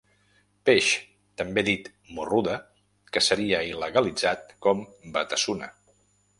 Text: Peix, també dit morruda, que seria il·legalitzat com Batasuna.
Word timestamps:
Peix, 0.69 0.87
també 1.41 1.63
dit 1.67 1.91
morruda, 2.19 2.57
que 3.17 3.25
seria 3.27 3.61
il·legalitzat 3.75 4.59
com 4.67 4.85
Batasuna. 5.19 5.73